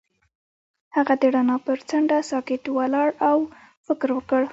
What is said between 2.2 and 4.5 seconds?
ساکت ولاړ او فکر وکړ.